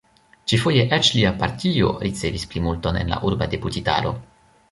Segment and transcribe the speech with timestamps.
[0.51, 4.15] Ĉi-foje eĉ lia partio ricevis plimulton en la urba deputitaro.